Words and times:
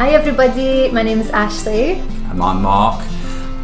Hi, 0.00 0.12
everybody. 0.12 0.90
My 0.90 1.02
name 1.02 1.20
is 1.20 1.28
Ashley. 1.28 2.00
And 2.30 2.42
I'm 2.42 2.62
Mark, 2.62 3.04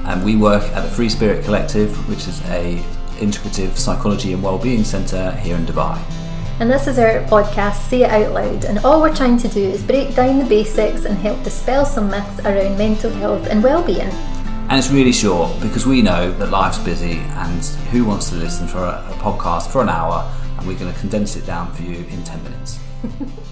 and 0.05 0.23
we 0.23 0.37
work 0.37 0.63
at 0.77 0.83
the 0.83 0.91
Free 0.91 1.09
Spirit 1.09 1.43
Collective, 1.47 1.97
which 2.11 2.29
is 2.29 2.43
a 2.51 2.77
integrative 3.21 3.79
psychology 3.79 4.35
and 4.35 4.43
wellbeing 4.43 4.85
centre 4.85 5.31
here 5.31 5.57
in 5.57 5.65
Dubai. 5.65 5.99
And 6.61 6.71
this 6.71 6.89
is 6.89 6.99
our 6.99 7.21
podcast, 7.21 7.89
Say 7.89 8.03
It 8.03 8.11
Out 8.11 8.35
Loud. 8.35 8.67
And 8.67 8.81
all 8.81 9.01
we're 9.01 9.17
trying 9.17 9.39
to 9.39 9.49
do 9.49 9.63
is 9.63 9.83
break 9.83 10.15
down 10.15 10.39
the 10.39 10.45
basics 10.45 11.07
and 11.07 11.17
help 11.17 11.43
dispel 11.43 11.87
some 11.87 12.11
myths 12.11 12.41
around 12.41 12.77
mental 12.77 13.11
health 13.13 13.47
and 13.47 13.63
well-being. 13.63 14.13
And 14.69 14.73
it's 14.73 14.91
really 14.91 15.13
short 15.13 15.59
because 15.63 15.87
we 15.87 16.03
know 16.03 16.31
that 16.33 16.51
life's 16.51 16.79
busy, 16.81 17.17
and 17.47 17.65
who 17.93 18.05
wants 18.05 18.29
to 18.29 18.35
listen 18.35 18.69
for 18.69 18.81
a, 18.81 19.03
a 19.09 19.15
podcast 19.23 19.69
for 19.69 19.81
an 19.81 19.89
hour? 19.89 20.31
And 20.59 20.69
we're 20.69 20.79
going 20.79 20.93
to 20.93 21.01
condense 21.01 21.35
it 21.35 21.47
down 21.47 21.73
for 21.73 21.81
you 21.81 22.05
in 22.11 22.23
10 22.25 22.45
minutes. 22.45 22.79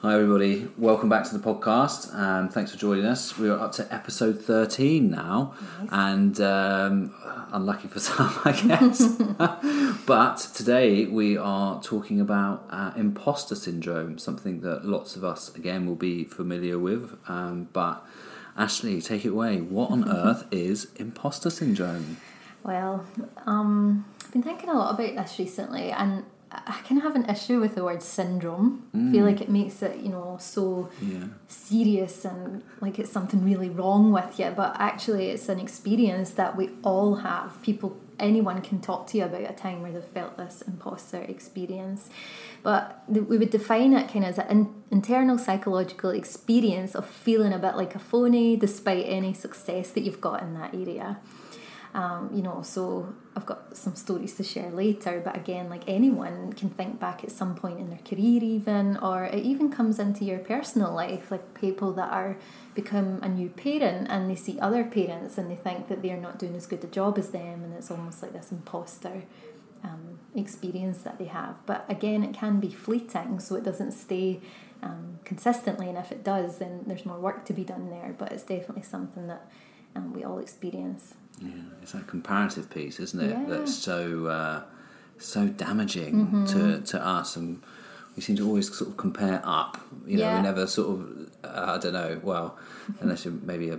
Hi, 0.00 0.14
everybody. 0.14 0.68
Welcome 0.78 1.08
back 1.08 1.24
to 1.24 1.36
the 1.36 1.44
podcast. 1.44 2.14
Um, 2.14 2.48
thanks 2.50 2.70
for 2.70 2.78
joining 2.78 3.04
us. 3.04 3.36
We 3.36 3.48
are 3.50 3.58
up 3.58 3.72
to 3.72 3.92
episode 3.92 4.40
13 4.40 5.10
now, 5.10 5.54
nice. 5.80 5.88
and 5.90 6.40
um, 6.40 7.14
unlucky 7.50 7.88
for 7.88 7.98
some, 7.98 8.32
I 8.44 8.52
guess. 8.52 9.20
but 10.06 10.36
today 10.54 11.06
we 11.06 11.36
are 11.36 11.82
talking 11.82 12.20
about 12.20 12.64
uh, 12.70 12.92
imposter 12.94 13.56
syndrome, 13.56 14.18
something 14.18 14.60
that 14.60 14.84
lots 14.84 15.16
of 15.16 15.24
us, 15.24 15.52
again, 15.56 15.84
will 15.84 15.96
be 15.96 16.22
familiar 16.22 16.78
with. 16.78 17.18
Um, 17.26 17.68
but 17.72 18.06
Ashley, 18.56 19.02
take 19.02 19.24
it 19.24 19.30
away. 19.30 19.60
What 19.60 19.90
on 19.90 20.08
earth 20.08 20.46
is 20.52 20.92
imposter 20.94 21.50
syndrome? 21.50 22.18
Well, 22.62 23.04
um, 23.46 24.04
I've 24.24 24.32
been 24.32 24.44
thinking 24.44 24.68
a 24.68 24.74
lot 24.74 24.94
about 24.94 25.16
this 25.16 25.40
recently, 25.40 25.90
and 25.90 26.22
I 26.50 26.80
kind 26.86 26.98
of 26.98 27.02
have 27.02 27.14
an 27.14 27.28
issue 27.28 27.60
with 27.60 27.74
the 27.74 27.84
word 27.84 28.02
syndrome. 28.02 28.88
Mm. 28.94 29.08
I 29.08 29.12
feel 29.12 29.24
mm. 29.24 29.30
like 29.30 29.40
it 29.40 29.48
makes 29.48 29.82
it, 29.82 29.98
you 29.98 30.08
know, 30.08 30.38
so 30.40 30.88
yeah. 31.00 31.24
serious 31.46 32.24
and 32.24 32.62
like 32.80 32.98
it's 32.98 33.12
something 33.12 33.44
really 33.44 33.68
wrong 33.68 34.12
with 34.12 34.38
you. 34.38 34.52
But 34.56 34.76
actually, 34.78 35.28
it's 35.28 35.48
an 35.48 35.60
experience 35.60 36.30
that 36.32 36.56
we 36.56 36.70
all 36.82 37.16
have. 37.16 37.60
People, 37.62 37.98
anyone 38.18 38.62
can 38.62 38.80
talk 38.80 39.06
to 39.08 39.18
you 39.18 39.24
about 39.24 39.42
a 39.42 39.52
time 39.52 39.82
where 39.82 39.92
they've 39.92 40.02
felt 40.02 40.36
this 40.38 40.62
imposter 40.62 41.20
experience. 41.20 42.08
But 42.62 43.02
we 43.08 43.36
would 43.36 43.50
define 43.50 43.92
it 43.92 44.10
kind 44.10 44.24
of 44.24 44.30
as 44.30 44.38
an 44.38 44.72
internal 44.90 45.38
psychological 45.38 46.10
experience 46.10 46.94
of 46.94 47.06
feeling 47.06 47.52
a 47.52 47.58
bit 47.58 47.76
like 47.76 47.94
a 47.94 47.98
phony 47.98 48.56
despite 48.56 49.04
any 49.06 49.34
success 49.34 49.90
that 49.90 50.00
you've 50.00 50.20
got 50.20 50.42
in 50.42 50.54
that 50.54 50.74
area. 50.74 51.18
Um, 51.98 52.30
you 52.32 52.42
know, 52.42 52.62
so 52.62 53.12
I've 53.34 53.44
got 53.44 53.76
some 53.76 53.96
stories 53.96 54.34
to 54.36 54.44
share 54.44 54.70
later, 54.70 55.20
but 55.24 55.34
again, 55.34 55.68
like 55.68 55.82
anyone 55.88 56.52
can 56.52 56.70
think 56.70 57.00
back 57.00 57.24
at 57.24 57.32
some 57.32 57.56
point 57.56 57.80
in 57.80 57.90
their 57.90 58.04
career, 58.10 58.40
even, 58.40 58.96
or 58.98 59.24
it 59.24 59.42
even 59.52 59.66
comes 59.78 59.98
into 59.98 60.24
your 60.24 60.38
personal 60.38 60.92
life, 60.94 61.32
like 61.32 61.46
people 61.54 61.90
that 61.94 62.10
are 62.20 62.36
become 62.76 63.18
a 63.28 63.28
new 63.28 63.48
parent 63.48 64.06
and 64.12 64.30
they 64.30 64.36
see 64.36 64.56
other 64.60 64.84
parents 64.84 65.38
and 65.38 65.50
they 65.50 65.56
think 65.56 65.88
that 65.88 66.00
they're 66.00 66.24
not 66.28 66.38
doing 66.38 66.54
as 66.54 66.66
good 66.66 66.84
a 66.84 66.86
job 66.86 67.18
as 67.18 67.30
them, 67.30 67.64
and 67.64 67.72
it's 67.74 67.90
almost 67.90 68.22
like 68.22 68.32
this 68.32 68.52
imposter 68.52 69.16
um, 69.82 70.20
experience 70.36 70.98
that 70.98 71.18
they 71.18 71.30
have. 71.40 71.56
But 71.66 71.84
again, 71.88 72.22
it 72.22 72.32
can 72.32 72.60
be 72.60 72.70
fleeting, 72.70 73.40
so 73.40 73.56
it 73.56 73.64
doesn't 73.64 73.90
stay 73.90 74.38
um, 74.84 75.18
consistently, 75.24 75.88
and 75.88 75.98
if 75.98 76.12
it 76.12 76.22
does, 76.22 76.58
then 76.58 76.84
there's 76.86 77.04
more 77.04 77.18
work 77.18 77.44
to 77.46 77.52
be 77.52 77.64
done 77.64 77.90
there, 77.90 78.14
but 78.16 78.30
it's 78.30 78.44
definitely 78.44 78.84
something 78.84 79.26
that 79.26 79.50
um, 79.96 80.12
we 80.12 80.22
all 80.22 80.38
experience. 80.38 81.14
Yeah, 81.42 81.50
it's 81.82 81.92
that 81.92 82.06
comparative 82.06 82.70
piece, 82.70 83.00
isn't 83.00 83.20
it? 83.20 83.30
Yeah. 83.30 83.44
That's 83.46 83.74
so 83.74 84.26
uh, 84.26 84.62
so 85.18 85.46
damaging 85.48 86.26
mm-hmm. 86.26 86.44
to 86.46 86.80
to 86.80 87.04
us, 87.04 87.36
and 87.36 87.62
we 88.16 88.22
seem 88.22 88.36
to 88.36 88.46
always 88.46 88.74
sort 88.76 88.90
of 88.90 88.96
compare 88.96 89.40
up. 89.44 89.80
You 90.06 90.18
know, 90.18 90.24
yeah. 90.24 90.36
we 90.36 90.42
never 90.42 90.66
sort 90.66 91.00
of 91.00 91.30
uh, 91.44 91.76
I 91.76 91.78
don't 91.78 91.92
know. 91.92 92.20
Well, 92.22 92.58
unless 93.00 93.24
you're 93.24 93.34
maybe 93.34 93.70
a 93.70 93.78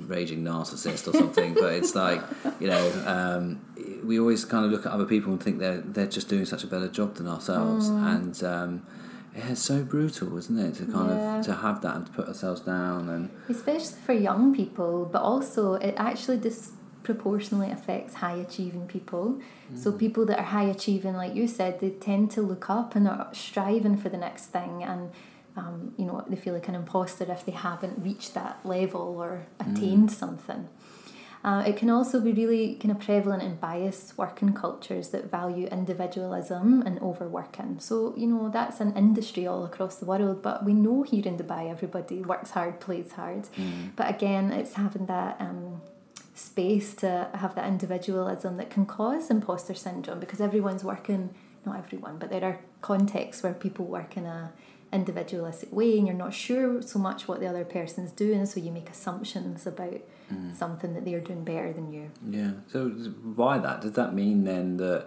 raging 0.00 0.42
narcissist 0.42 1.08
or 1.08 1.16
something, 1.16 1.54
but 1.54 1.72
it's 1.74 1.94
like 1.94 2.22
you 2.60 2.68
know 2.68 2.92
um, 3.06 3.64
we 4.04 4.18
always 4.18 4.44
kind 4.44 4.64
of 4.64 4.70
look 4.70 4.86
at 4.86 4.92
other 4.92 5.06
people 5.06 5.32
and 5.32 5.42
think 5.42 5.58
they're 5.58 5.80
they're 5.80 6.06
just 6.06 6.28
doing 6.28 6.44
such 6.44 6.64
a 6.64 6.66
better 6.66 6.88
job 6.88 7.14
than 7.16 7.26
ourselves, 7.26 7.90
mm. 7.90 8.14
and 8.14 8.44
um, 8.44 8.86
yeah, 9.36 9.50
it's 9.50 9.62
so 9.62 9.82
brutal, 9.82 10.36
isn't 10.38 10.58
it, 10.58 10.74
to 10.76 10.86
kind 10.86 11.10
yeah. 11.10 11.38
of 11.38 11.44
to 11.46 11.54
have 11.54 11.82
that 11.82 11.96
and 11.96 12.06
to 12.06 12.12
put 12.12 12.26
ourselves 12.26 12.60
down 12.62 13.08
and 13.08 13.30
especially 13.48 13.98
for 14.04 14.12
young 14.12 14.54
people, 14.54 15.08
but 15.12 15.20
also 15.20 15.74
it 15.74 15.94
actually 15.98 16.38
just 16.38 16.72
proportionally 17.10 17.70
affects 17.70 18.14
high 18.24 18.38
achieving 18.46 18.86
people. 18.96 19.26
Mm. 19.72 19.78
So 19.82 19.86
people 20.04 20.24
that 20.26 20.38
are 20.42 20.50
high 20.56 20.68
achieving, 20.76 21.14
like 21.22 21.34
you 21.40 21.46
said, 21.58 21.72
they 21.80 21.90
tend 22.08 22.24
to 22.32 22.40
look 22.42 22.68
up 22.78 22.88
and 22.96 23.06
are 23.08 23.28
striving 23.32 23.96
for 24.02 24.08
the 24.14 24.20
next 24.26 24.46
thing, 24.56 24.74
and 24.92 25.02
um, 25.60 25.76
you 25.96 26.04
know 26.08 26.16
they 26.28 26.38
feel 26.44 26.54
like 26.58 26.68
an 26.72 26.78
imposter 26.82 27.24
if 27.36 27.42
they 27.46 27.56
haven't 27.68 27.96
reached 28.08 28.32
that 28.34 28.54
level 28.76 29.06
or 29.22 29.30
attained 29.64 30.10
mm. 30.10 30.18
something. 30.22 30.62
Uh, 31.46 31.62
it 31.70 31.76
can 31.80 31.90
also 31.96 32.16
be 32.28 32.32
really 32.32 32.74
kind 32.74 32.90
of 32.90 32.98
prevalent 32.98 33.40
in 33.48 33.54
biased 33.54 34.18
working 34.18 34.52
cultures 34.52 35.10
that 35.10 35.30
value 35.30 35.66
individualism 35.68 36.82
and 36.86 36.98
overworking. 37.00 37.78
So, 37.78 38.14
you 38.16 38.26
know, 38.26 38.48
that's 38.48 38.80
an 38.80 38.92
industry 38.96 39.46
all 39.46 39.64
across 39.64 39.94
the 40.00 40.06
world, 40.06 40.42
but 40.42 40.64
we 40.64 40.72
know 40.72 40.98
here 41.10 41.26
in 41.30 41.36
Dubai 41.38 41.70
everybody 41.70 42.18
works 42.32 42.50
hard, 42.56 42.80
plays 42.80 43.12
hard. 43.12 43.42
Mm. 43.56 43.94
But 43.94 44.06
again, 44.16 44.50
it's 44.50 44.74
having 44.74 45.06
that 45.06 45.36
um, 45.38 45.82
space 46.36 46.94
to 46.94 47.28
have 47.34 47.54
that 47.54 47.66
individualism 47.66 48.58
that 48.58 48.68
can 48.68 48.84
cause 48.84 49.30
imposter 49.30 49.74
syndrome 49.74 50.20
because 50.20 50.38
everyone's 50.38 50.84
working 50.84 51.34
not 51.64 51.78
everyone 51.78 52.18
but 52.18 52.28
there 52.28 52.44
are 52.44 52.60
contexts 52.82 53.42
where 53.42 53.54
people 53.54 53.86
work 53.86 54.18
in 54.18 54.26
a 54.26 54.52
individualistic 54.92 55.72
way 55.72 55.96
and 55.96 56.06
you're 56.06 56.14
not 56.14 56.34
sure 56.34 56.80
so 56.82 56.98
much 56.98 57.26
what 57.26 57.40
the 57.40 57.46
other 57.46 57.64
person's 57.64 58.12
doing 58.12 58.44
so 58.44 58.60
you 58.60 58.70
make 58.70 58.90
assumptions 58.90 59.66
about 59.66 59.98
mm. 60.32 60.54
something 60.54 60.92
that 60.92 61.06
they're 61.06 61.20
doing 61.20 61.42
better 61.42 61.72
than 61.72 61.90
you 61.90 62.10
yeah 62.28 62.52
so 62.68 62.90
why 63.34 63.56
that 63.58 63.80
does 63.80 63.92
that 63.92 64.14
mean 64.14 64.44
then 64.44 64.76
that 64.76 65.06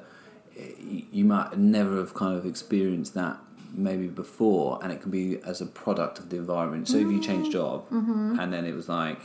you 1.11 1.23
might 1.23 1.57
never 1.57 1.97
have 1.97 2.13
kind 2.15 2.35
of 2.35 2.45
experienced 2.45 3.13
that 3.13 3.37
maybe 3.71 4.07
before 4.07 4.79
and 4.81 4.91
it 4.91 4.99
can 4.99 5.11
be 5.11 5.39
as 5.43 5.61
a 5.61 5.65
product 5.65 6.17
of 6.17 6.29
the 6.29 6.37
environment 6.37 6.87
so 6.87 6.95
mm. 6.95 7.05
if 7.05 7.11
you 7.11 7.21
change 7.21 7.51
job 7.51 7.87
mm-hmm. 7.91 8.37
and 8.39 8.51
then 8.51 8.65
it 8.65 8.73
was 8.73 8.89
like 8.89 9.21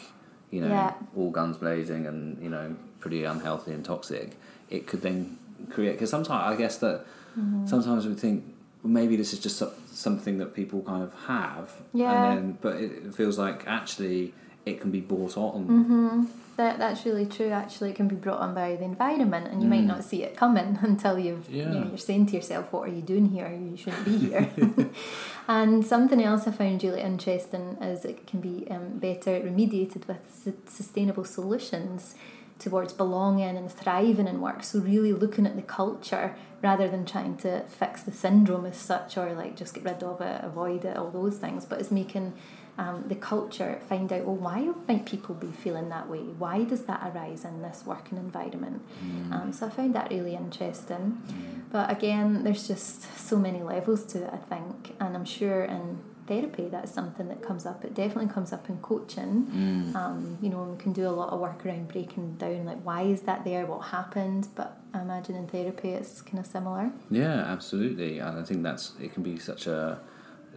you 0.54 0.60
know, 0.60 0.68
yeah. 0.68 0.94
all 1.16 1.30
guns 1.30 1.56
blazing 1.56 2.06
and, 2.06 2.42
you 2.42 2.48
know, 2.48 2.76
pretty 3.00 3.24
unhealthy 3.24 3.72
and 3.72 3.84
toxic, 3.84 4.36
it 4.70 4.86
could 4.86 5.02
then 5.02 5.38
create. 5.70 5.92
Because 5.92 6.10
sometimes 6.10 6.54
I 6.54 6.56
guess 6.56 6.78
that 6.78 7.04
mm-hmm. 7.38 7.66
sometimes 7.66 8.06
we 8.06 8.14
think 8.14 8.44
well, 8.82 8.92
maybe 8.92 9.16
this 9.16 9.32
is 9.32 9.40
just 9.40 9.62
something 9.92 10.38
that 10.38 10.54
people 10.54 10.82
kind 10.82 11.02
of 11.02 11.12
have. 11.26 11.72
Yeah. 11.92 12.32
And 12.32 12.38
then, 12.38 12.58
but 12.60 12.76
it 12.76 13.14
feels 13.14 13.38
like 13.38 13.66
actually 13.66 14.34
it 14.66 14.80
can 14.80 14.90
be 14.90 15.00
brought 15.00 15.36
on. 15.36 15.66
Mm-hmm. 15.66 16.24
That, 16.56 16.78
that's 16.78 17.04
really 17.04 17.26
true. 17.26 17.48
Actually, 17.48 17.90
it 17.90 17.96
can 17.96 18.06
be 18.06 18.14
brought 18.14 18.38
on 18.40 18.54
by 18.54 18.76
the 18.76 18.84
environment, 18.84 19.48
and 19.48 19.60
you 19.60 19.66
mm. 19.66 19.72
might 19.72 19.84
not 19.84 20.04
see 20.04 20.22
it 20.22 20.36
coming 20.36 20.78
until 20.82 21.18
you've 21.18 21.50
yeah. 21.50 21.64
you 21.64 21.68
know, 21.68 21.86
you're 21.88 21.98
saying 21.98 22.26
to 22.26 22.36
yourself, 22.36 22.72
"What 22.72 22.88
are 22.88 22.92
you 22.92 23.02
doing 23.02 23.30
here? 23.30 23.48
You 23.48 23.76
shouldn't 23.76 24.04
be 24.04 24.18
here." 24.18 24.50
and 25.46 25.84
something 25.84 26.22
else 26.22 26.46
I 26.46 26.52
found 26.52 26.82
really 26.82 27.02
interesting 27.02 27.76
is 27.80 28.04
it 28.04 28.26
can 28.26 28.40
be 28.40 28.66
um, 28.70 28.98
better 28.98 29.40
remediated 29.40 30.06
with 30.08 30.18
su- 30.32 30.56
sustainable 30.66 31.24
solutions 31.24 32.14
towards 32.58 32.92
belonging 32.92 33.56
and 33.56 33.70
thriving 33.70 34.28
in 34.28 34.40
work. 34.40 34.62
So 34.64 34.78
really 34.78 35.12
looking 35.12 35.46
at 35.46 35.56
the 35.56 35.62
culture 35.62 36.34
rather 36.62 36.88
than 36.88 37.04
trying 37.04 37.36
to 37.38 37.62
fix 37.68 38.02
the 38.02 38.12
syndrome 38.12 38.64
as 38.64 38.76
such, 38.76 39.18
or 39.18 39.34
like 39.34 39.56
just 39.56 39.74
get 39.74 39.84
rid 39.84 40.02
of 40.02 40.20
it, 40.20 40.42
avoid 40.42 40.84
it, 40.84 40.96
all 40.96 41.10
those 41.10 41.36
things. 41.36 41.64
But 41.66 41.80
it's 41.80 41.90
making 41.90 42.32
um, 42.76 43.04
the 43.06 43.14
culture, 43.14 43.80
find 43.88 44.12
out, 44.12 44.24
well, 44.24 44.36
why 44.36 44.72
might 44.88 45.06
people 45.06 45.34
be 45.34 45.46
feeling 45.46 45.88
that 45.90 46.08
way? 46.08 46.18
Why 46.18 46.64
does 46.64 46.84
that 46.84 47.02
arise 47.04 47.44
in 47.44 47.62
this 47.62 47.84
working 47.86 48.18
environment? 48.18 48.82
Mm. 49.04 49.32
Um, 49.32 49.52
so 49.52 49.66
I 49.66 49.70
found 49.70 49.94
that 49.94 50.10
really 50.10 50.34
interesting. 50.34 51.22
Mm. 51.26 51.62
But 51.70 51.90
again, 51.90 52.42
there's 52.42 52.66
just 52.66 53.18
so 53.18 53.36
many 53.36 53.62
levels 53.62 54.04
to 54.06 54.24
it, 54.24 54.30
I 54.32 54.38
think, 54.38 54.94
and 55.00 55.16
I'm 55.16 55.24
sure 55.24 55.64
in 55.64 56.00
therapy 56.26 56.68
that's 56.68 56.90
something 56.90 57.28
that 57.28 57.42
comes 57.42 57.66
up. 57.66 57.84
It 57.84 57.94
definitely 57.94 58.32
comes 58.32 58.52
up 58.52 58.68
in 58.68 58.78
coaching. 58.78 59.46
Mm. 59.46 59.94
Um, 59.94 60.38
you 60.40 60.48
know, 60.48 60.62
we 60.62 60.76
can 60.82 60.92
do 60.92 61.06
a 61.06 61.10
lot 61.10 61.30
of 61.30 61.40
work 61.40 61.64
around 61.64 61.88
breaking 61.88 62.36
down 62.36 62.64
like 62.64 62.80
why 62.82 63.02
is 63.02 63.22
that 63.22 63.44
there, 63.44 63.66
what 63.66 63.86
happened. 63.88 64.48
But 64.54 64.78
I 64.92 65.02
imagine 65.02 65.36
in 65.36 65.46
therapy 65.46 65.90
it's 65.90 66.22
kind 66.22 66.38
of 66.38 66.46
similar. 66.46 66.90
Yeah, 67.10 67.44
absolutely, 67.46 68.18
and 68.18 68.38
I 68.38 68.42
think 68.42 68.62
that's 68.62 68.92
it 69.00 69.12
can 69.12 69.22
be 69.22 69.38
such 69.38 69.66
a 69.66 70.00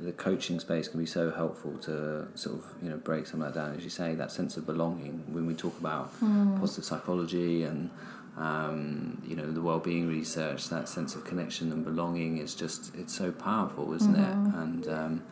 the 0.01 0.11
coaching 0.11 0.59
space 0.59 0.87
can 0.87 0.99
be 0.99 1.05
so 1.05 1.31
helpful 1.31 1.77
to 1.79 2.27
sort 2.35 2.57
of 2.57 2.65
you 2.81 2.89
know 2.89 2.97
break 2.97 3.25
some 3.25 3.41
of 3.41 3.53
that 3.53 3.59
down 3.59 3.75
as 3.75 3.83
you 3.83 3.89
say 3.89 4.15
that 4.15 4.31
sense 4.31 4.57
of 4.57 4.65
belonging 4.65 5.23
when 5.33 5.45
we 5.45 5.53
talk 5.53 5.77
about 5.79 6.13
mm. 6.19 6.59
positive 6.59 6.85
psychology 6.85 7.63
and 7.63 7.89
um, 8.37 9.21
you 9.25 9.35
know 9.35 9.51
the 9.51 9.61
well-being 9.61 10.07
research 10.07 10.69
that 10.69 10.87
sense 10.87 11.15
of 11.15 11.25
connection 11.25 11.71
and 11.71 11.83
belonging 11.83 12.37
is 12.37 12.53
just 12.53 12.93
it's 12.95 13.15
so 13.15 13.31
powerful 13.31 13.93
isn't 13.93 14.15
mm-hmm. 14.15 14.47
it 14.47 14.63
and 14.63 14.87
um, 14.87 15.23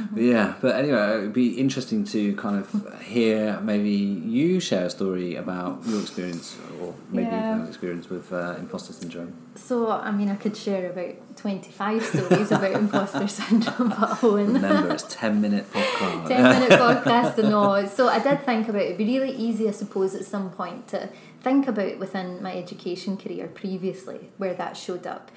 Mm-hmm. 0.00 0.14
But 0.14 0.22
yeah, 0.22 0.54
but 0.60 0.76
anyway, 0.76 1.16
it 1.16 1.20
would 1.20 1.32
be 1.32 1.58
interesting 1.58 2.04
to 2.04 2.34
kind 2.36 2.56
of 2.58 3.00
hear 3.02 3.60
maybe 3.60 3.90
you 3.90 4.60
share 4.60 4.86
a 4.86 4.90
story 4.90 5.36
about 5.36 5.86
your 5.86 6.00
experience 6.00 6.56
or 6.80 6.94
maybe 7.10 7.28
yeah. 7.28 7.66
experience 7.66 8.08
with 8.08 8.32
uh, 8.32 8.56
imposter 8.58 8.92
syndrome. 8.92 9.34
So, 9.54 9.90
I 9.90 10.10
mean, 10.10 10.30
I 10.30 10.36
could 10.36 10.56
share 10.56 10.90
about 10.90 11.36
25 11.36 12.02
stories 12.02 12.50
about 12.52 12.72
imposter 12.72 13.28
syndrome, 13.40 13.90
but 13.90 14.22
Owen. 14.22 14.54
Remember, 14.54 14.92
it's 14.94 15.04
10 15.08 15.40
minute 15.40 15.70
podcast. 15.72 16.28
10 16.28 16.42
minute 16.42 16.78
podcast 16.78 17.38
and 17.38 17.54
all. 17.54 17.86
So, 17.86 18.08
I 18.08 18.18
did 18.18 18.44
think 18.44 18.68
about 18.68 18.82
it. 18.82 18.86
It'd 18.86 18.98
be 18.98 19.04
really 19.06 19.32
easy, 19.32 19.68
I 19.68 19.72
suppose, 19.72 20.14
at 20.14 20.24
some 20.24 20.50
point 20.50 20.88
to 20.88 21.10
think 21.40 21.66
about 21.68 21.98
within 21.98 22.42
my 22.42 22.54
education 22.54 23.16
career 23.16 23.48
previously 23.48 24.30
where 24.38 24.54
that 24.54 24.76
showed 24.76 25.06
up. 25.06 25.30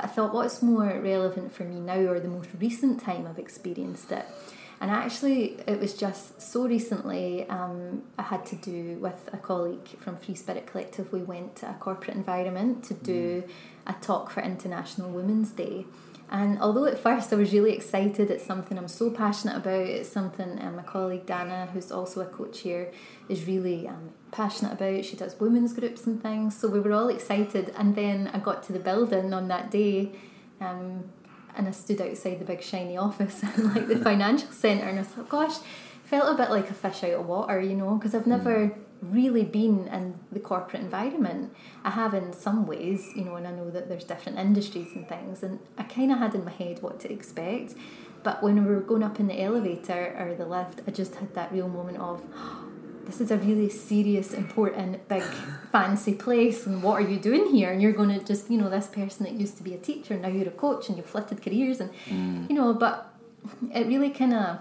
But 0.00 0.08
I 0.08 0.12
thought, 0.14 0.32
what's 0.32 0.62
more 0.62 0.98
relevant 1.02 1.52
for 1.52 1.64
me 1.64 1.78
now 1.78 1.98
or 2.10 2.20
the 2.20 2.28
most 2.28 2.48
recent 2.58 3.02
time 3.02 3.26
I've 3.26 3.38
experienced 3.38 4.10
it? 4.12 4.24
And 4.80 4.90
actually, 4.90 5.60
it 5.66 5.78
was 5.78 5.92
just 5.92 6.40
so 6.40 6.66
recently 6.66 7.46
um, 7.50 8.04
I 8.16 8.22
had 8.22 8.46
to 8.46 8.56
do 8.56 8.96
with 8.98 9.28
a 9.30 9.36
colleague 9.36 9.86
from 9.98 10.16
Free 10.16 10.34
Spirit 10.34 10.66
Collective. 10.66 11.12
We 11.12 11.20
went 11.20 11.56
to 11.56 11.68
a 11.68 11.74
corporate 11.74 12.16
environment 12.16 12.82
to 12.84 12.94
do 12.94 13.42
mm. 13.42 13.50
A 13.86 13.94
talk 13.94 14.30
for 14.30 14.42
International 14.42 15.10
Women's 15.10 15.50
Day. 15.50 15.86
And 16.30 16.60
although 16.60 16.84
at 16.84 16.98
first 16.98 17.32
I 17.32 17.36
was 17.36 17.52
really 17.52 17.72
excited, 17.72 18.30
it's 18.30 18.46
something 18.46 18.78
I'm 18.78 18.86
so 18.86 19.10
passionate 19.10 19.56
about. 19.56 19.80
It's 19.80 20.08
something 20.08 20.60
um, 20.62 20.76
my 20.76 20.82
colleague 20.82 21.26
Dana, 21.26 21.68
who's 21.72 21.90
also 21.90 22.20
a 22.20 22.26
coach 22.26 22.60
here, 22.60 22.92
is 23.28 23.46
really 23.46 23.88
um, 23.88 24.10
passionate 24.30 24.72
about. 24.72 25.04
She 25.04 25.16
does 25.16 25.38
women's 25.40 25.72
groups 25.72 26.06
and 26.06 26.22
things. 26.22 26.56
So 26.56 26.68
we 26.68 26.78
were 26.78 26.92
all 26.92 27.08
excited. 27.08 27.74
And 27.76 27.96
then 27.96 28.30
I 28.32 28.38
got 28.38 28.62
to 28.64 28.72
the 28.72 28.78
building 28.78 29.34
on 29.34 29.48
that 29.48 29.72
day. 29.72 30.12
Um, 30.60 31.10
and 31.56 31.66
I 31.66 31.72
stood 31.72 32.00
outside 32.00 32.38
the 32.38 32.44
big 32.44 32.62
shiny 32.62 32.96
office 32.96 33.42
like 33.58 33.88
the 33.88 33.96
financial 33.96 34.52
centre 34.52 34.88
and 34.88 35.00
I 35.00 35.02
thought, 35.02 35.28
gosh, 35.28 35.56
felt 36.10 36.34
a 36.34 36.36
bit 36.36 36.50
like 36.50 36.68
a 36.68 36.74
fish 36.74 37.04
out 37.04 37.20
of 37.20 37.26
water, 37.26 37.60
you 37.60 37.76
know, 37.76 37.94
because 37.94 38.14
I've 38.14 38.26
never 38.26 38.68
mm 38.68 38.74
really 39.02 39.44
been 39.44 39.88
in 39.88 40.18
the 40.30 40.40
corporate 40.40 40.82
environment. 40.82 41.54
I 41.84 41.90
have 41.90 42.14
in 42.14 42.32
some 42.32 42.66
ways, 42.66 43.12
you 43.16 43.24
know, 43.24 43.36
and 43.36 43.46
I 43.46 43.52
know 43.52 43.70
that 43.70 43.88
there's 43.88 44.04
different 44.04 44.38
industries 44.38 44.94
and 44.94 45.08
things, 45.08 45.42
and 45.42 45.58
I 45.78 45.84
kind 45.84 46.12
of 46.12 46.18
had 46.18 46.34
in 46.34 46.44
my 46.44 46.50
head 46.50 46.82
what 46.82 47.00
to 47.00 47.12
expect. 47.12 47.74
But 48.22 48.42
when 48.42 48.62
we 48.62 48.70
were 48.74 48.80
going 48.80 49.02
up 49.02 49.18
in 49.18 49.28
the 49.28 49.40
elevator 49.40 50.14
or 50.18 50.34
the 50.34 50.44
lift, 50.44 50.82
I 50.86 50.90
just 50.90 51.14
had 51.14 51.34
that 51.34 51.50
real 51.52 51.68
moment 51.68 51.96
of, 51.96 52.22
oh, 52.34 52.66
this 53.06 53.20
is 53.20 53.30
a 53.30 53.38
really 53.38 53.70
serious, 53.70 54.34
important, 54.34 55.08
big, 55.08 55.22
fancy 55.72 56.14
place, 56.14 56.66
and 56.66 56.82
what 56.82 57.00
are 57.00 57.08
you 57.08 57.18
doing 57.18 57.46
here? 57.46 57.70
And 57.70 57.80
you're 57.80 57.92
going 57.92 58.16
to 58.16 58.24
just, 58.24 58.50
you 58.50 58.58
know, 58.58 58.68
this 58.68 58.86
person 58.86 59.24
that 59.24 59.32
used 59.32 59.56
to 59.56 59.62
be 59.62 59.74
a 59.74 59.78
teacher, 59.78 60.16
now 60.18 60.28
you're 60.28 60.48
a 60.48 60.50
coach, 60.50 60.88
and 60.88 60.98
you've 60.98 61.06
flitted 61.06 61.42
careers, 61.42 61.80
and, 61.80 61.90
mm. 62.06 62.48
you 62.50 62.54
know, 62.54 62.74
but 62.74 63.14
it 63.74 63.86
really 63.86 64.10
kind 64.10 64.34
of 64.34 64.58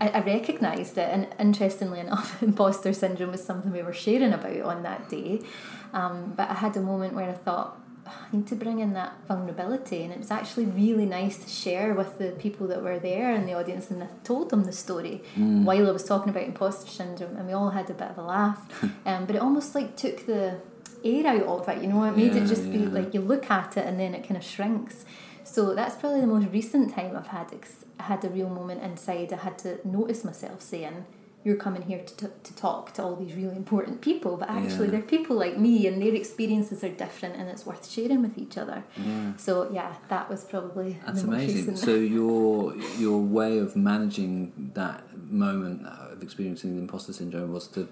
I, 0.00 0.08
I 0.08 0.20
recognised 0.20 0.96
it, 0.98 1.08
and 1.10 1.28
interestingly 1.38 2.00
enough, 2.00 2.42
imposter 2.42 2.92
syndrome 2.92 3.32
was 3.32 3.44
something 3.44 3.72
we 3.72 3.82
were 3.82 3.92
sharing 3.92 4.32
about 4.32 4.60
on 4.60 4.82
that 4.82 5.08
day. 5.08 5.42
Um, 5.92 6.34
but 6.36 6.50
I 6.50 6.54
had 6.54 6.76
a 6.76 6.80
moment 6.80 7.14
where 7.14 7.28
I 7.28 7.34
thought, 7.34 7.80
I 8.06 8.36
need 8.36 8.46
to 8.46 8.56
bring 8.56 8.78
in 8.78 8.94
that 8.94 9.12
vulnerability, 9.26 10.02
and 10.02 10.12
it 10.12 10.18
was 10.18 10.30
actually 10.30 10.66
really 10.66 11.04
nice 11.04 11.36
to 11.38 11.48
share 11.48 11.92
with 11.94 12.18
the 12.18 12.30
people 12.32 12.66
that 12.68 12.82
were 12.82 12.98
there 12.98 13.34
in 13.34 13.44
the 13.44 13.54
audience, 13.54 13.90
and 13.90 14.02
I 14.02 14.08
told 14.24 14.50
them 14.50 14.64
the 14.64 14.72
story 14.72 15.22
mm. 15.36 15.64
while 15.64 15.86
I 15.86 15.90
was 15.90 16.04
talking 16.04 16.30
about 16.30 16.44
imposter 16.44 16.90
syndrome, 16.90 17.36
and 17.36 17.46
we 17.46 17.52
all 17.52 17.70
had 17.70 17.90
a 17.90 17.94
bit 17.94 18.10
of 18.10 18.18
a 18.18 18.22
laugh. 18.22 18.66
um, 19.06 19.26
but 19.26 19.36
it 19.36 19.42
almost 19.42 19.74
like 19.74 19.96
took 19.96 20.26
the 20.26 20.60
air 21.04 21.26
out 21.26 21.42
of 21.42 21.68
it, 21.68 21.82
you 21.82 21.88
know. 21.88 22.04
It 22.04 22.16
made 22.16 22.34
yeah, 22.34 22.42
it 22.42 22.46
just 22.46 22.64
yeah. 22.64 22.72
be 22.72 22.78
like 22.86 23.12
you 23.14 23.20
look 23.20 23.50
at 23.50 23.76
it, 23.76 23.86
and 23.86 23.98
then 24.00 24.14
it 24.14 24.26
kind 24.26 24.36
of 24.36 24.44
shrinks. 24.44 25.04
So 25.48 25.74
that's 25.74 25.96
probably 25.96 26.20
the 26.20 26.26
most 26.26 26.48
recent 26.52 26.94
time 26.94 27.16
I've 27.16 27.28
had 27.28 27.52
ex- 27.52 27.84
had 27.98 28.24
a 28.24 28.28
real 28.28 28.50
moment 28.50 28.82
inside. 28.82 29.32
I 29.32 29.36
had 29.36 29.58
to 29.60 29.78
notice 29.86 30.22
myself 30.22 30.60
saying, 30.60 31.06
"You're 31.42 31.56
coming 31.56 31.82
here 31.82 32.02
to, 32.04 32.16
t- 32.16 32.34
to 32.42 32.56
talk 32.56 32.92
to 32.94 33.02
all 33.02 33.16
these 33.16 33.34
really 33.34 33.56
important 33.56 34.00
people, 34.00 34.36
but 34.36 34.50
actually 34.50 34.86
yeah. 34.86 34.92
they're 34.92 35.10
people 35.16 35.36
like 35.36 35.56
me, 35.58 35.86
and 35.86 36.02
their 36.02 36.14
experiences 36.14 36.84
are 36.84 36.90
different, 36.90 37.36
and 37.36 37.48
it's 37.48 37.64
worth 37.64 37.90
sharing 37.90 38.20
with 38.22 38.36
each 38.36 38.58
other." 38.58 38.84
Yeah. 38.96 39.36
So 39.36 39.70
yeah, 39.72 39.94
that 40.08 40.28
was 40.28 40.44
probably 40.44 40.98
that's 41.06 41.22
amazing. 41.22 41.76
So 41.76 41.94
your 42.18 42.76
your 42.98 43.20
way 43.20 43.58
of 43.58 43.74
managing 43.74 44.70
that 44.74 45.02
moment 45.30 45.86
of 45.86 46.22
experiencing 46.22 46.76
the 46.76 46.82
imposter 46.82 47.12
syndrome 47.12 47.52
was 47.52 47.68
to 47.68 47.88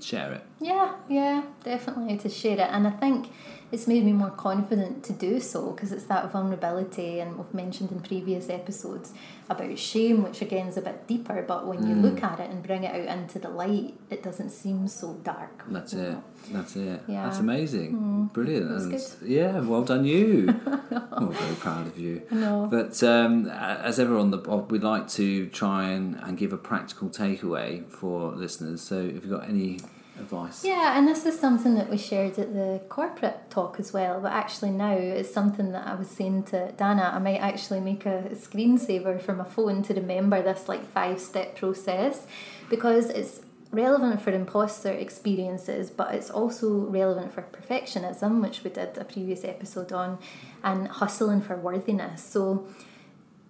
share 0.00 0.32
it. 0.32 0.44
Yeah, 0.60 0.94
yeah, 1.08 1.42
definitely 1.64 2.16
to 2.18 2.28
share 2.28 2.58
it, 2.58 2.68
and 2.70 2.86
I 2.86 2.90
think 2.90 3.28
it's 3.72 3.86
made 3.86 4.04
me 4.04 4.12
more 4.12 4.30
confident 4.30 5.02
to 5.02 5.14
do 5.14 5.40
so 5.40 5.70
because 5.70 5.92
it's 5.92 6.04
that 6.04 6.30
vulnerability, 6.30 7.20
and 7.20 7.38
we've 7.38 7.54
mentioned 7.54 7.90
in 7.90 8.00
previous 8.00 8.50
episodes 8.50 9.14
about 9.48 9.78
shame, 9.78 10.22
which 10.22 10.42
again 10.42 10.66
is 10.66 10.76
a 10.76 10.82
bit 10.82 11.06
deeper, 11.06 11.42
but 11.48 11.66
when 11.66 11.78
mm. 11.78 11.88
you 11.88 11.94
look 11.94 12.22
at 12.22 12.38
it 12.38 12.50
and 12.50 12.62
bring 12.62 12.84
it 12.84 12.94
out 12.94 13.16
into 13.16 13.38
the 13.38 13.48
light, 13.48 13.94
it 14.10 14.22
doesn't 14.22 14.50
seem 14.50 14.86
so 14.88 15.14
dark. 15.24 15.64
That's 15.68 15.94
it. 15.94 15.96
Know? 15.96 16.24
That's 16.50 16.76
it. 16.76 17.02
Yeah. 17.08 17.24
That's 17.24 17.38
amazing. 17.38 17.94
Mm. 17.94 18.32
Brilliant. 18.34 18.68
That's 18.68 19.14
good. 19.16 19.28
yeah, 19.30 19.58
well 19.60 19.84
done 19.84 20.04
you. 20.04 20.48
I'm 21.12 21.32
very 21.32 21.54
proud 21.56 21.86
of 21.86 21.98
you. 21.98 22.22
No. 22.30 22.68
But 22.70 23.02
um, 23.02 23.48
as 23.48 23.98
ever 23.98 24.18
on 24.18 24.30
the 24.32 24.38
we'd 24.68 24.82
like 24.82 25.08
to 25.08 25.46
try 25.48 25.90
and, 25.90 26.16
and 26.16 26.36
give 26.36 26.52
a 26.52 26.58
practical 26.58 27.08
takeaway 27.08 27.88
for 27.88 28.32
listeners. 28.32 28.82
So 28.82 29.00
if 29.00 29.14
you've 29.24 29.30
got 29.30 29.48
any 29.48 29.78
advice. 30.18 30.64
Yeah, 30.64 30.98
and 30.98 31.08
this 31.08 31.24
is 31.26 31.38
something 31.38 31.74
that 31.74 31.90
we 31.90 31.98
shared 31.98 32.38
at 32.38 32.52
the 32.52 32.80
corporate 32.88 33.50
talk 33.50 33.78
as 33.78 33.92
well. 33.92 34.20
But 34.20 34.32
actually, 34.32 34.70
now 34.70 34.92
it's 34.92 35.32
something 35.32 35.72
that 35.72 35.86
I 35.86 35.94
was 35.94 36.08
saying 36.08 36.44
to 36.44 36.72
Dana. 36.72 37.12
I 37.14 37.18
might 37.18 37.38
actually 37.38 37.80
make 37.80 38.06
a 38.06 38.30
screensaver 38.32 39.20
for 39.20 39.34
my 39.34 39.44
phone 39.44 39.82
to 39.84 39.94
remember 39.94 40.42
this 40.42 40.68
like 40.68 40.84
five 40.92 41.20
step 41.20 41.56
process 41.56 42.26
because 42.68 43.10
it's 43.10 43.40
relevant 43.70 44.20
for 44.20 44.30
imposter 44.30 44.90
experiences, 44.90 45.90
but 45.90 46.14
it's 46.14 46.30
also 46.30 46.68
relevant 46.86 47.32
for 47.32 47.42
perfectionism, 47.42 48.42
which 48.42 48.62
we 48.62 48.70
did 48.70 48.96
a 48.98 49.04
previous 49.04 49.44
episode 49.44 49.92
on, 49.92 50.18
and 50.62 50.88
hustling 50.88 51.40
for 51.40 51.56
worthiness. 51.56 52.22
So 52.22 52.66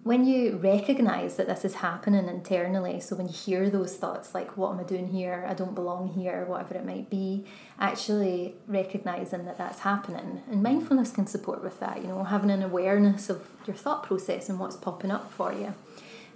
when 0.03 0.25
you 0.25 0.57
recognize 0.57 1.37
that 1.37 1.47
this 1.47 1.63
is 1.63 1.75
happening 1.75 2.27
internally, 2.27 2.99
so 2.99 3.15
when 3.15 3.27
you 3.27 3.33
hear 3.33 3.69
those 3.69 3.95
thoughts 3.95 4.35
like, 4.35 4.57
what 4.57 4.73
am 4.73 4.79
I 4.81 4.83
doing 4.83 5.07
here? 5.07 5.45
I 5.47 5.53
don't 5.53 5.73
belong 5.73 6.09
here, 6.09 6.43
whatever 6.45 6.75
it 6.75 6.85
might 6.85 7.09
be, 7.09 7.45
actually 7.79 8.55
recognizing 8.67 9.45
that 9.45 9.57
that's 9.57 9.79
happening. 9.79 10.41
And 10.51 10.61
mindfulness 10.61 11.11
can 11.11 11.25
support 11.25 11.63
with 11.63 11.79
that, 11.79 12.01
you 12.01 12.09
know, 12.09 12.25
having 12.25 12.51
an 12.51 12.61
awareness 12.61 13.29
of 13.29 13.47
your 13.65 13.77
thought 13.77 14.03
process 14.03 14.49
and 14.49 14.59
what's 14.59 14.75
popping 14.75 15.09
up 15.09 15.31
for 15.31 15.53
you. 15.53 15.73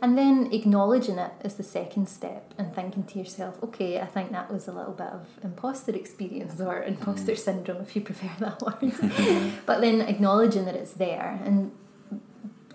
And 0.02 0.18
then 0.18 0.54
acknowledging 0.54 1.18
it 1.18 1.32
is 1.44 1.56
the 1.56 1.64
second 1.64 2.08
step 2.08 2.54
and 2.58 2.74
thinking 2.74 3.04
to 3.04 3.20
yourself, 3.20 3.62
okay, 3.64 4.00
I 4.00 4.06
think 4.06 4.32
that 4.32 4.50
was 4.50 4.68
a 4.68 4.72
little 4.72 4.94
bit 4.94 5.08
of 5.08 5.26
imposter 5.44 5.94
experience 5.94 6.62
or 6.62 6.84
imposter 6.84 7.34
mm. 7.34 7.38
syndrome, 7.38 7.82
if 7.82 7.96
you 7.96 8.02
prefer 8.02 8.30
that 8.40 8.62
word. 8.82 9.54
but 9.66 9.82
then 9.82 10.02
acknowledging 10.02 10.66
that 10.66 10.76
it's 10.76 10.94
there 10.94 11.42
and 11.44 11.72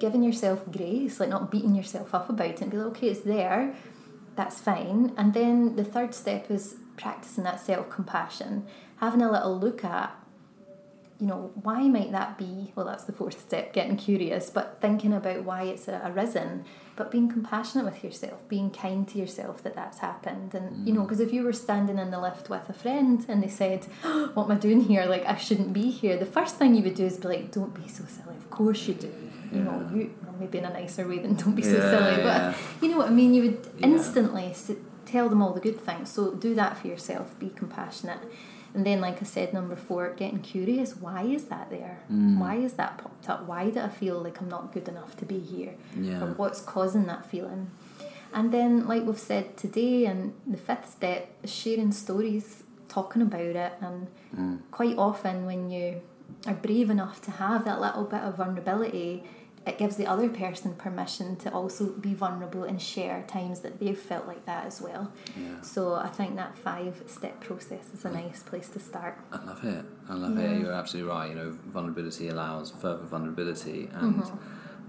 giving 0.03 0.25
yourself 0.25 0.65
grace, 0.69 1.21
like 1.21 1.29
not 1.29 1.49
beating 1.49 1.77
yourself 1.77 2.13
up 2.13 2.29
about 2.29 2.49
it 2.49 2.61
and 2.61 2.73
be 2.73 2.77
like, 2.77 2.89
okay, 2.89 3.07
it's 3.07 3.21
there, 3.21 3.73
that's 4.35 4.61
fine. 4.61 5.13
And 5.17 5.33
then 5.33 5.77
the 5.77 5.85
third 5.85 6.13
step 6.13 6.51
is 6.51 6.75
practicing 6.97 7.45
that 7.45 7.61
self 7.61 7.89
compassion, 7.89 8.67
having 8.97 9.23
a 9.23 9.31
little 9.31 9.57
look 9.57 9.85
at, 9.85 10.13
you 11.21 11.29
know, 11.29 11.53
why 11.55 11.83
might 11.83 12.11
that 12.11 12.37
be? 12.37 12.73
Well, 12.75 12.85
that's 12.85 13.05
the 13.05 13.13
fourth 13.13 13.41
step, 13.41 13.73
getting 13.73 13.97
curious, 13.97 14.51
but 14.51 14.79
thinking 14.81 15.13
about 15.13 15.45
why 15.45 15.63
it's 15.63 15.89
arisen, 15.89 16.65
but 16.97 17.13
being 17.13 17.31
compassionate 17.31 17.85
with 17.85 18.03
yourself, 18.03 18.49
being 18.49 18.73
kind 18.73 19.07
to 19.07 19.19
yourself 19.19 19.63
that 19.63 19.77
that's 19.77 20.01
happened. 20.01 20.53
And, 20.53 20.79
mm. 20.79 20.87
you 20.89 20.95
know, 20.95 21.03
because 21.03 21.21
mm. 21.21 21.27
if 21.27 21.33
you 21.33 21.45
were 21.45 21.53
standing 21.53 21.97
in 21.97 22.11
the 22.11 22.21
lift 22.21 22.51
with 22.51 22.69
a 22.69 22.73
friend 22.73 23.25
and 23.29 23.41
they 23.41 23.49
said, 23.49 23.87
oh, 24.03 24.33
What 24.35 24.47
am 24.47 24.51
I 24.51 24.57
doing 24.57 24.81
here? 24.81 25.05
Like, 25.05 25.25
I 25.27 25.37
shouldn't 25.37 25.73
be 25.73 25.93
here, 25.93 26.17
the 26.17 26.27
first 26.27 26.57
thing 26.57 26.75
you 26.75 26.83
would 26.83 26.97
do 26.97 27.05
is 27.05 27.19
be 27.19 27.29
like, 27.29 27.53
Don't 27.53 27.73
be 27.73 27.87
so 27.87 28.03
silly. 28.09 28.35
Of 28.37 28.51
course 28.51 28.89
you 28.89 28.95
do 28.95 29.32
you 29.53 29.59
yeah. 29.59 29.65
know, 29.65 29.91
you 29.95 30.15
maybe 30.39 30.59
in 30.59 30.65
a 30.65 30.73
nicer 30.73 31.07
way 31.07 31.19
than 31.19 31.35
don't 31.41 31.55
be 31.55 31.63
so 31.63 31.79
silly, 31.79 32.23
but 32.23 32.57
you 32.81 32.89
know 32.89 32.99
what 32.99 33.09
I 33.09 33.11
mean. 33.11 33.35
You 33.35 33.43
would 33.43 33.71
instantly 33.79 34.55
tell 35.05 35.29
them 35.29 35.43
all 35.43 35.53
the 35.53 35.61
good 35.61 35.81
things. 35.81 36.11
So 36.11 36.33
do 36.33 36.55
that 36.55 36.79
for 36.79 36.89
yourself. 36.89 37.39
Be 37.39 37.51
compassionate. 37.51 38.21
And 38.75 38.87
then, 38.87 39.01
like 39.03 39.21
I 39.21 39.25
said, 39.25 39.53
number 39.53 39.77
four, 39.77 40.15
getting 40.15 40.41
curious. 40.41 40.97
Why 40.97 41.23
is 41.25 41.45
that 41.45 41.69
there? 41.69 42.01
Mm. 42.11 42.39
Why 42.39 42.57
is 42.57 42.73
that 42.75 42.97
popped 42.97 43.29
up? 43.29 43.47
Why 43.47 43.69
do 43.69 43.81
I 43.81 43.89
feel 43.89 44.19
like 44.19 44.41
I'm 44.41 44.49
not 44.49 44.73
good 44.73 44.89
enough 44.89 45.17
to 45.19 45.27
be 45.27 45.39
here? 45.39 45.75
Yeah. 45.95 46.23
Or 46.23 46.29
what's 46.29 46.61
causing 46.61 47.05
that 47.05 47.27
feeling? 47.27 47.71
And 48.33 48.51
then, 48.51 48.87
like 48.87 49.05
we've 49.05 49.19
said 49.19 49.59
today, 49.59 50.07
and 50.07 50.33
the 50.47 50.57
fifth 50.57 50.91
step 50.91 51.31
is 51.43 51.53
sharing 51.53 51.93
stories, 51.93 52.63
talking 52.89 53.21
about 53.21 53.41
it. 53.43 53.75
And 53.83 54.07
mm. 54.35 54.61
quite 54.71 54.97
often, 54.97 55.45
when 55.45 55.71
you 55.71 56.01
are 56.47 56.55
brave 56.55 56.89
enough 56.89 57.21
to 57.23 57.31
have 57.33 57.67
that 57.67 57.79
little 57.79 58.05
bit 58.05 58.21
of 58.21 58.37
vulnerability, 58.39 59.25
it 59.67 59.79
gives 59.79 59.97
the 59.97 60.07
other 60.07 60.29
person 60.29 60.75
permission 60.75 61.37
to 61.37 61.53
also 61.53 61.91
be 61.91 62.15
vulnerable 62.15 62.65
and 62.65 62.83
share 62.83 63.25
times 63.29 63.61
that 63.61 63.79
they've 63.79 63.99
felt 63.99 64.27
like 64.27 64.45
that 64.47 64.67
as 64.67 64.81
well. 64.81 65.13
Yeah. 65.37 65.61
So 65.61 65.95
I 65.95 66.09
think 66.09 66.37
that 66.37 66.59
five 66.59 67.03
step 67.07 67.41
process 67.41 67.93
is 67.95 68.05
a 68.05 68.11
nice 68.11 68.43
place 68.43 68.69
to 68.71 68.81
start. 68.81 69.19
I 69.31 69.45
love 69.45 69.65
it. 69.65 69.85
I 70.09 70.15
love 70.15 70.37
yeah. 70.37 70.45
it. 70.45 70.61
You're 70.61 70.73
absolutely 70.73 71.11
right. 71.11 71.31
You 71.31 71.37
know, 71.37 71.59
vulnerability 71.67 72.29
allows 72.29 72.71
further 72.71 73.05
vulnerability 73.05 73.89
and. 73.93 74.23
Mm-hmm 74.23 74.37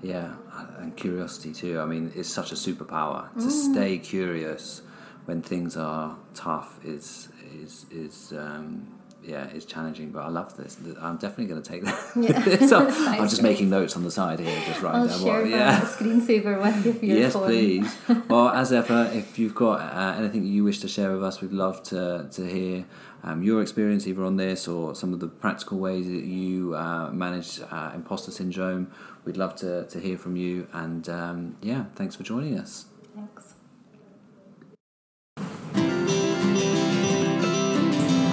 Yeah, 0.03 0.35
and 0.79 0.95
curiosity 0.97 1.53
too. 1.53 1.79
I 1.79 1.85
mean, 1.85 2.11
it's 2.13 2.27
such 2.27 2.51
a 2.51 2.55
superpower 2.55 3.33
to 3.35 3.45
mm. 3.45 3.73
stay 3.73 3.97
curious 3.99 4.81
when 5.25 5.41
things 5.41 5.77
are 5.77 6.17
tough. 6.33 6.77
Is 6.83 7.29
is 7.55 7.85
is 7.89 8.33
um, 8.33 8.99
yeah, 9.25 9.47
it's 9.53 9.65
challenging, 9.65 10.11
but 10.11 10.19
I 10.21 10.29
love 10.29 10.55
this. 10.57 10.77
I'm 10.99 11.17
definitely 11.17 11.45
going 11.45 11.61
to 11.61 11.69
take 11.69 11.83
that. 11.83 12.11
Yeah. 12.15 12.67
so 12.67 12.87
I'm 12.89 13.27
just 13.29 13.41
making 13.41 13.69
notes 13.69 13.95
on 13.95 14.03
the 14.03 14.11
side 14.11 14.39
here, 14.39 14.61
just 14.65 14.81
writing 14.81 15.01
I'll 15.01 15.07
down 15.07 15.19
share 15.19 15.41
what. 15.41 15.49
Yeah, 15.49 15.81
screensaver 15.97 16.61
with 16.61 16.85
you 16.85 16.93
for 16.93 17.05
your 17.05 17.17
Yes, 17.17 17.33
phone. 17.33 17.45
please. 17.45 17.95
well, 18.27 18.49
as 18.49 18.71
ever, 18.73 19.09
if 19.13 19.39
you've 19.39 19.55
got 19.55 19.79
uh, 19.81 20.15
anything 20.17 20.45
you 20.45 20.63
wish 20.63 20.79
to 20.79 20.87
share 20.87 21.11
with 21.13 21.23
us, 21.23 21.41
we'd 21.41 21.51
love 21.51 21.81
to 21.83 22.27
to 22.31 22.45
hear 22.45 22.85
um, 23.23 23.41
your 23.43 23.61
experience 23.61 24.05
either 24.07 24.23
on 24.23 24.35
this 24.37 24.67
or 24.67 24.93
some 24.95 25.13
of 25.13 25.19
the 25.19 25.27
practical 25.27 25.79
ways 25.79 26.05
that 26.07 26.23
you 26.23 26.75
uh, 26.75 27.09
manage 27.11 27.61
uh, 27.71 27.91
imposter 27.95 28.31
syndrome. 28.31 28.91
We'd 29.25 29.37
love 29.37 29.55
to 29.57 29.85
to 29.85 29.99
hear 29.99 30.17
from 30.17 30.35
you, 30.35 30.67
and 30.73 31.07
um, 31.09 31.55
yeah, 31.61 31.85
thanks 31.95 32.15
for 32.15 32.23
joining 32.23 32.59
us. 32.59 32.85
Thanks. 33.15 33.52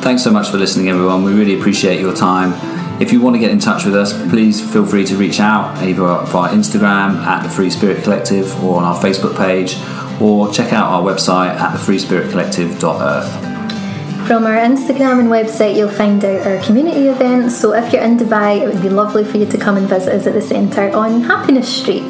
Thanks 0.02 0.25
so 0.25 0.30
much 0.30 0.50
for 0.50 0.57
listening, 0.57 0.88
everyone. 0.88 1.25
We 1.25 1.35
really 1.35 1.59
appreciate 1.59 2.00
your 2.00 2.14
time. 2.14 2.54
If 3.00 3.12
you 3.12 3.21
want 3.21 3.37
to 3.37 3.40
get 3.40 3.50
in 3.50 3.59
touch 3.59 3.85
with 3.85 3.95
us, 3.95 4.12
please 4.30 4.61
feel 4.61 4.85
free 4.85 5.04
to 5.04 5.16
reach 5.16 5.40
out 5.40 5.76
either 5.83 6.25
via 6.26 6.52
Instagram 6.52 7.16
at 7.19 7.42
the 7.42 7.49
Free 7.49 7.71
Spirit 7.71 8.02
Collective 8.02 8.64
or 8.64 8.78
on 8.78 8.85
our 8.85 9.00
Facebook 9.00 9.37
page, 9.37 9.76
or 10.21 10.50
check 10.50 10.73
out 10.73 10.90
our 10.90 11.02
website 11.02 11.54
at 11.54 11.78
thefreespiritcollective.earth. 11.78 14.26
From 14.26 14.47
our 14.47 14.57
Instagram 14.57 15.21
and 15.21 15.28
website, 15.28 15.76
you'll 15.76 15.90
find 15.90 16.25
out 16.25 16.47
our 16.47 16.59
community 16.64 17.09
events. 17.09 17.57
So 17.57 17.75
if 17.75 17.92
you're 17.92 18.02
in 18.02 18.16
Dubai, 18.16 18.62
it 18.62 18.73
would 18.73 18.83
be 18.83 18.88
lovely 18.88 19.25
for 19.25 19.37
you 19.37 19.47
to 19.47 19.59
come 19.59 19.76
and 19.76 19.88
visit 19.88 20.14
us 20.14 20.26
at 20.26 20.33
the 20.33 20.42
centre 20.42 20.90
on 20.95 21.23
Happiness 21.23 21.69
Street. 21.69 22.04